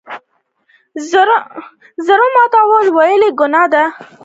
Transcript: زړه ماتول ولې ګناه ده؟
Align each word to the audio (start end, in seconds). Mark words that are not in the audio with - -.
زړه 2.07 2.25
ماتول 2.35 2.85
ولې 2.97 3.29
ګناه 3.39 3.67
ده؟ 3.73 3.83